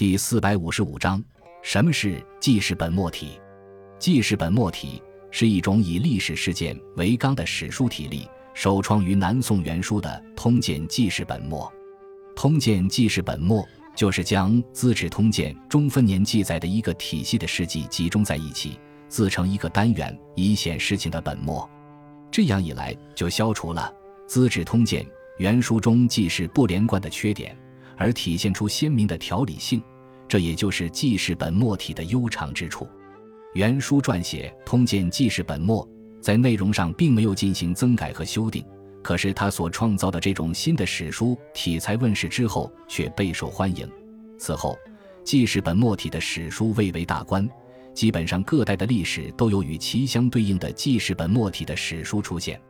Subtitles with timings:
[0.00, 1.22] 第四百五十五章：
[1.62, 3.38] 什么是记事本末体？
[3.98, 11.70] 记事本末体是一种以历史事件为纲的史书体例，首创于南宋元书的《通鉴记事本末》。
[12.34, 13.62] 《通鉴记事本末》
[13.94, 21.68] 就是将《资治通鉴》中分年记载的一个体系的事迹集中在一起，自成一个单元，以显事情的本末。
[22.30, 23.92] 这样一来，就消除了
[24.26, 25.04] 《资治通鉴》
[25.36, 27.54] 原书中记事不连贯的缺点。
[28.02, 29.78] 而体现出鲜明的条理性，
[30.30, 32.88] 这也就是记事本末体的悠长之处。
[33.52, 35.84] 原书撰写《通鉴记事本末》
[36.22, 38.64] 在内容上并没有进行增改和修订，
[39.02, 43.90] 可是他所创造的这种新的史书体裁问世之后，却备受欢迎。
[44.38, 44.78] 此后，
[45.24, 47.48] 记事本末体的史书蔚为大观，
[47.92, 52.60] 基本上各代的历史都有与其相对应的记事本末体的史书出现。